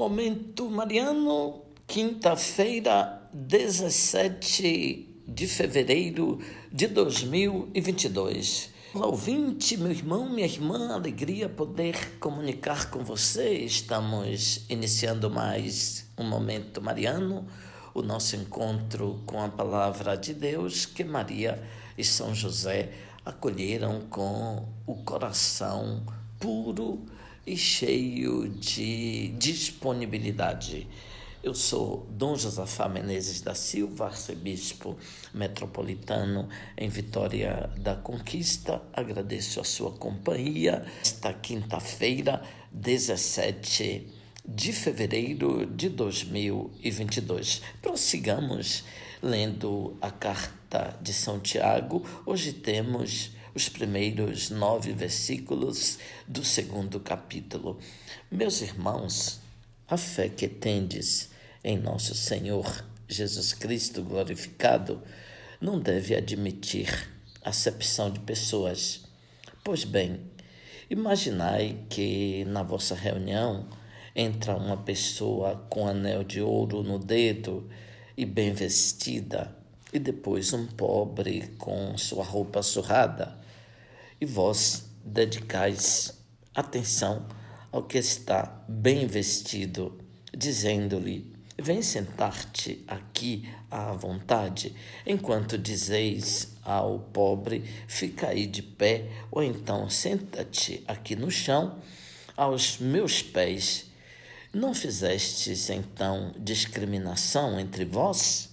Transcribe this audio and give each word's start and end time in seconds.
Momento 0.00 0.70
Mariano, 0.70 1.60
quinta-feira, 1.86 3.28
17 3.34 5.24
de 5.28 5.46
fevereiro 5.46 6.38
de 6.72 6.86
2022. 6.86 8.70
Olá, 8.94 9.08
ouvinte, 9.08 9.76
meu 9.76 9.90
irmão, 9.90 10.26
minha 10.26 10.46
irmã, 10.46 10.94
alegria 10.94 11.50
poder 11.50 12.18
comunicar 12.18 12.88
com 12.88 13.04
você. 13.04 13.52
Estamos 13.52 14.64
iniciando 14.70 15.28
mais 15.28 16.10
um 16.16 16.24
Momento 16.24 16.80
Mariano, 16.80 17.46
o 17.92 18.00
nosso 18.00 18.36
encontro 18.36 19.20
com 19.26 19.42
a 19.42 19.50
palavra 19.50 20.16
de 20.16 20.32
Deus 20.32 20.86
que 20.86 21.04
Maria 21.04 21.62
e 21.98 22.02
São 22.02 22.34
José 22.34 22.90
acolheram 23.22 24.00
com 24.08 24.66
o 24.86 24.94
coração 25.04 26.02
puro 26.38 27.04
e 27.50 27.56
cheio 27.56 28.48
de 28.48 29.26
disponibilidade. 29.36 30.86
Eu 31.42 31.52
sou 31.52 32.06
Dom 32.08 32.36
Josafá 32.36 32.88
Menezes 32.88 33.40
da 33.40 33.56
Silva, 33.56 34.06
arcebispo 34.06 34.96
metropolitano 35.34 36.48
em 36.78 36.88
Vitória 36.88 37.68
da 37.76 37.96
Conquista. 37.96 38.80
Agradeço 38.92 39.60
a 39.60 39.64
sua 39.64 39.90
companhia 39.90 40.86
esta 41.02 41.32
quinta-feira, 41.32 42.40
17 42.70 44.06
de 44.46 44.72
fevereiro 44.72 45.66
de 45.66 45.88
2022. 45.88 47.62
Prossigamos 47.82 48.84
lendo 49.20 49.96
a 50.00 50.12
carta 50.12 50.96
de 51.02 51.12
São 51.12 51.40
Tiago. 51.40 52.06
Hoje 52.24 52.52
temos 52.52 53.32
os 53.54 53.68
primeiros 53.68 54.50
nove 54.50 54.92
versículos 54.92 55.98
do 56.26 56.44
segundo 56.44 57.00
capítulo. 57.00 57.78
Meus 58.30 58.62
irmãos, 58.62 59.40
a 59.88 59.96
fé 59.96 60.28
que 60.28 60.48
tendes 60.48 61.30
em 61.64 61.76
nosso 61.76 62.14
Senhor 62.14 62.84
Jesus 63.08 63.52
Cristo 63.52 64.02
glorificado 64.02 65.02
não 65.60 65.80
deve 65.80 66.14
admitir 66.14 67.10
acepção 67.44 68.10
de 68.10 68.20
pessoas. 68.20 69.02
Pois 69.64 69.84
bem, 69.84 70.20
imaginai 70.88 71.84
que 71.88 72.44
na 72.46 72.62
vossa 72.62 72.94
reunião 72.94 73.68
entra 74.14 74.56
uma 74.56 74.76
pessoa 74.76 75.66
com 75.68 75.88
anel 75.88 76.22
de 76.22 76.40
ouro 76.40 76.82
no 76.82 76.98
dedo 76.98 77.68
e 78.16 78.24
bem 78.24 78.52
vestida, 78.52 79.56
e 79.92 79.98
depois 79.98 80.52
um 80.52 80.66
pobre 80.66 81.52
com 81.58 81.96
sua 81.98 82.24
roupa 82.24 82.62
surrada 82.62 83.39
e 84.20 84.26
vós 84.26 84.90
dedicais 85.04 86.20
atenção 86.54 87.26
ao 87.72 87.84
que 87.84 87.98
está 87.98 88.62
bem 88.68 89.06
vestido, 89.06 89.98
dizendo-lhe: 90.36 91.34
Vem 91.58 91.82
sentar-te 91.82 92.84
aqui 92.86 93.48
à 93.70 93.92
vontade, 93.92 94.74
enquanto 95.06 95.56
dizeis 95.56 96.56
ao 96.62 96.98
pobre: 96.98 97.64
Fica 97.86 98.28
aí 98.28 98.46
de 98.46 98.62
pé, 98.62 99.08
ou 99.30 99.42
então 99.42 99.88
senta-te 99.88 100.82
aqui 100.86 101.16
no 101.16 101.30
chão, 101.30 101.78
aos 102.36 102.78
meus 102.78 103.22
pés. 103.22 103.86
Não 104.52 104.74
fizestes 104.74 105.70
então 105.70 106.34
discriminação 106.36 107.60
entre 107.60 107.84
vós? 107.84 108.50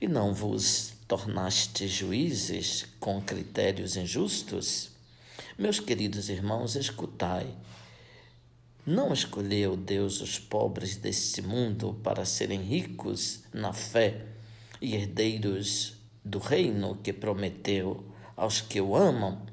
E 0.00 0.06
não 0.06 0.32
vos 0.32 0.92
tornaste 1.10 1.88
juízes 1.88 2.86
com 3.00 3.20
critérios 3.20 3.96
injustos? 3.96 4.92
Meus 5.58 5.80
queridos 5.80 6.28
irmãos, 6.28 6.76
escutai. 6.76 7.52
Não 8.86 9.12
escolheu 9.12 9.76
Deus 9.76 10.20
os 10.20 10.38
pobres 10.38 10.94
deste 10.94 11.42
mundo 11.42 11.98
para 12.04 12.24
serem 12.24 12.62
ricos 12.62 13.40
na 13.52 13.72
fé 13.72 14.24
e 14.80 14.94
herdeiros 14.94 15.94
do 16.24 16.38
reino 16.38 16.96
que 17.02 17.12
prometeu 17.12 18.04
aos 18.36 18.60
que 18.60 18.80
o 18.80 18.94
amam? 18.94 19.44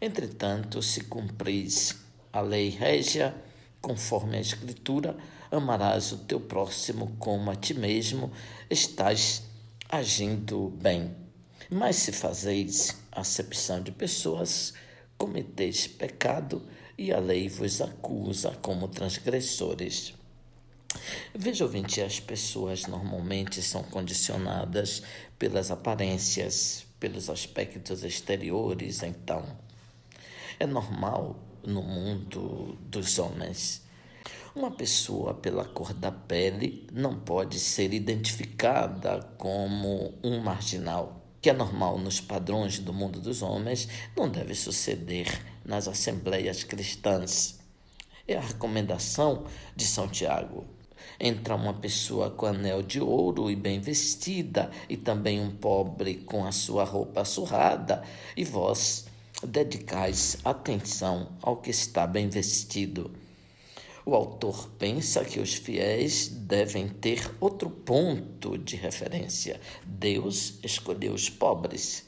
Entretanto, 0.00 0.80
se 0.80 1.00
cumpris 1.00 2.04
a 2.32 2.40
lei 2.40 2.68
régia, 2.68 3.34
conforme 3.80 4.36
a 4.36 4.40
Escritura, 4.40 5.16
amarás 5.50 6.12
o 6.12 6.18
teu 6.18 6.38
próximo 6.38 7.16
como 7.18 7.50
a 7.50 7.56
ti 7.56 7.74
mesmo, 7.74 8.30
estás 8.70 9.42
agindo 9.88 10.70
bem. 10.80 11.14
Mas 11.70 11.96
se 11.96 12.12
fazeis 12.12 12.96
acepção 13.10 13.82
de 13.82 13.92
pessoas, 13.92 14.74
cometeis 15.16 15.86
pecado 15.86 16.62
e 16.96 17.12
a 17.12 17.18
lei 17.18 17.48
vos 17.48 17.80
acusa 17.80 18.56
como 18.62 18.88
transgressores. 18.88 20.14
Veja, 21.34 21.64
ouvinte, 21.64 22.00
as 22.00 22.20
pessoas 22.20 22.86
normalmente 22.86 23.62
são 23.62 23.82
condicionadas 23.82 25.02
pelas 25.38 25.70
aparências, 25.70 26.86
pelos 27.00 27.28
aspectos 27.28 28.04
exteriores, 28.04 29.02
então. 29.02 29.44
É 30.58 30.66
normal 30.66 31.36
no 31.64 31.82
mundo 31.82 32.78
dos 32.82 33.18
homens 33.18 33.83
uma 34.54 34.70
pessoa, 34.70 35.34
pela 35.34 35.64
cor 35.64 35.92
da 35.92 36.12
pele, 36.12 36.86
não 36.92 37.18
pode 37.18 37.58
ser 37.58 37.92
identificada 37.92 39.20
como 39.36 40.14
um 40.22 40.38
marginal. 40.38 41.20
Que 41.42 41.50
é 41.50 41.52
normal 41.52 41.98
nos 41.98 42.20
padrões 42.20 42.78
do 42.78 42.92
mundo 42.92 43.20
dos 43.20 43.42
homens, 43.42 43.88
não 44.16 44.28
deve 44.28 44.54
suceder 44.54 45.26
nas 45.64 45.88
assembleias 45.88 46.62
cristãs. 46.62 47.58
É 48.28 48.36
a 48.36 48.40
recomendação 48.40 49.44
de 49.74 49.84
São 49.84 50.06
Tiago. 50.06 50.64
Entra 51.18 51.56
uma 51.56 51.74
pessoa 51.74 52.30
com 52.30 52.46
anel 52.46 52.80
de 52.80 53.00
ouro 53.00 53.50
e 53.50 53.56
bem 53.56 53.80
vestida, 53.80 54.70
e 54.88 54.96
também 54.96 55.40
um 55.40 55.50
pobre 55.50 56.14
com 56.14 56.46
a 56.46 56.52
sua 56.52 56.84
roupa 56.84 57.24
surrada, 57.24 58.04
e 58.36 58.44
vós 58.44 59.06
dedicais 59.42 60.38
atenção 60.44 61.32
ao 61.42 61.56
que 61.56 61.70
está 61.70 62.06
bem 62.06 62.28
vestido 62.28 63.10
o 64.06 64.14
autor 64.14 64.68
pensa 64.78 65.24
que 65.24 65.40
os 65.40 65.54
fiéis 65.54 66.28
devem 66.28 66.88
ter 66.88 67.30
outro 67.40 67.70
ponto 67.70 68.58
de 68.58 68.76
referência. 68.76 69.58
Deus 69.84 70.58
escolheu 70.62 71.14
os 71.14 71.30
pobres. 71.30 72.06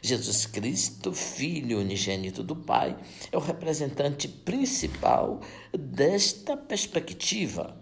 Jesus 0.00 0.46
Cristo, 0.46 1.12
Filho 1.12 1.80
unigênito 1.80 2.42
do 2.42 2.56
Pai, 2.56 2.96
é 3.30 3.36
o 3.36 3.40
representante 3.40 4.28
principal 4.28 5.40
desta 5.76 6.56
perspectiva. 6.56 7.76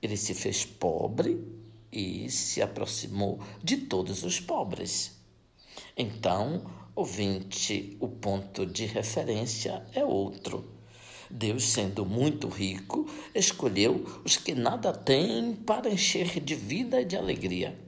Ele 0.00 0.16
se 0.16 0.32
fez 0.32 0.64
pobre 0.64 1.44
e 1.92 2.30
se 2.30 2.62
aproximou 2.62 3.40
de 3.62 3.76
todos 3.78 4.22
os 4.22 4.40
pobres. 4.40 5.20
Então, 5.96 6.64
ouvinte, 6.94 7.96
o 8.00 8.08
ponto 8.08 8.64
de 8.64 8.86
referência 8.86 9.84
é 9.92 10.04
outro. 10.04 10.75
Deus, 11.30 11.64
sendo 11.64 12.04
muito 12.04 12.48
rico, 12.48 13.08
escolheu 13.34 14.04
os 14.24 14.36
que 14.36 14.54
nada 14.54 14.92
têm 14.92 15.54
para 15.54 15.90
encher 15.90 16.40
de 16.40 16.54
vida 16.54 17.00
e 17.00 17.04
de 17.04 17.16
alegria. 17.16 17.78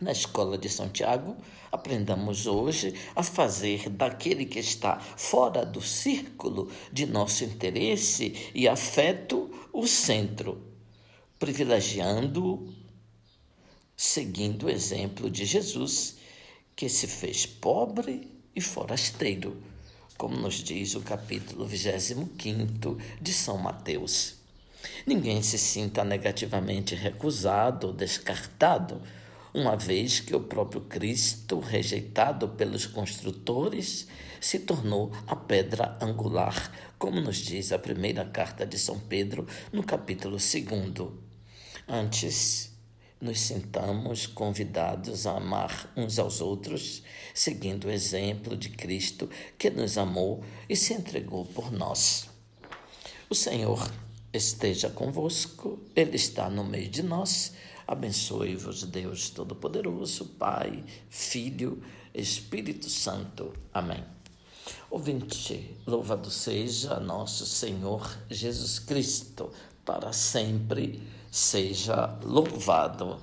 Na 0.00 0.10
escola 0.10 0.58
de 0.58 0.68
Santiago, 0.68 1.36
aprendamos 1.70 2.46
hoje 2.46 2.94
a 3.14 3.22
fazer 3.22 3.88
daquele 3.88 4.44
que 4.44 4.58
está 4.58 4.98
fora 4.98 5.64
do 5.64 5.80
círculo 5.80 6.70
de 6.92 7.06
nosso 7.06 7.44
interesse 7.44 8.50
e 8.54 8.66
afeto 8.66 9.50
o 9.72 9.86
centro, 9.86 10.60
privilegiando, 11.38 12.74
seguindo 13.96 14.66
o 14.66 14.70
exemplo 14.70 15.30
de 15.30 15.44
Jesus, 15.44 16.16
que 16.74 16.88
se 16.88 17.06
fez 17.06 17.46
pobre 17.46 18.28
e 18.54 18.60
forasteiro 18.60 19.73
como 20.16 20.36
nos 20.36 20.54
diz 20.56 20.94
o 20.94 21.00
capítulo 21.00 21.66
25 21.66 22.98
de 23.20 23.32
São 23.32 23.58
Mateus. 23.58 24.36
Ninguém 25.06 25.42
se 25.42 25.58
sinta 25.58 26.04
negativamente 26.04 26.94
recusado 26.94 27.88
ou 27.88 27.92
descartado, 27.92 29.00
uma 29.52 29.76
vez 29.76 30.20
que 30.20 30.34
o 30.34 30.40
próprio 30.40 30.82
Cristo, 30.82 31.60
rejeitado 31.60 32.48
pelos 32.48 32.86
construtores, 32.86 34.08
se 34.40 34.58
tornou 34.58 35.12
a 35.26 35.36
pedra 35.36 35.96
angular, 36.00 36.72
como 36.98 37.20
nos 37.20 37.36
diz 37.36 37.72
a 37.72 37.78
primeira 37.78 38.24
carta 38.24 38.66
de 38.66 38.78
São 38.78 38.98
Pedro, 38.98 39.46
no 39.72 39.82
capítulo 39.82 40.36
2. 40.36 40.64
Antes, 41.88 42.73
nos 43.24 43.40
sintamos 43.40 44.26
convidados 44.26 45.26
a 45.26 45.38
amar 45.38 45.90
uns 45.96 46.18
aos 46.18 46.42
outros, 46.42 47.02
seguindo 47.32 47.86
o 47.86 47.90
exemplo 47.90 48.54
de 48.54 48.68
Cristo 48.68 49.30
que 49.58 49.70
nos 49.70 49.96
amou 49.96 50.44
e 50.68 50.76
se 50.76 50.92
entregou 50.92 51.46
por 51.46 51.72
nós. 51.72 52.28
O 53.30 53.34
Senhor 53.34 53.90
esteja 54.30 54.90
convosco, 54.90 55.78
Ele 55.96 56.16
está 56.16 56.50
no 56.50 56.62
meio 56.62 56.90
de 56.90 57.02
nós. 57.02 57.54
Abençoe-vos, 57.86 58.84
Deus 58.84 59.30
Todo-Poderoso, 59.30 60.26
Pai, 60.38 60.84
Filho, 61.08 61.82
Espírito 62.12 62.90
Santo. 62.90 63.54
Amém. 63.72 64.04
Ouvinte, 64.90 65.74
louvado 65.86 66.30
seja 66.30 67.00
nosso 67.00 67.46
Senhor 67.46 68.18
Jesus 68.30 68.78
Cristo 68.78 69.50
para 69.82 70.12
sempre 70.12 71.02
seja 71.34 72.16
louvado. 72.22 73.18